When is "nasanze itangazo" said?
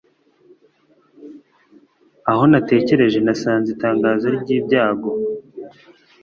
3.25-4.25